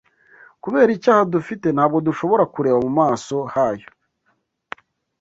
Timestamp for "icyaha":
0.97-1.23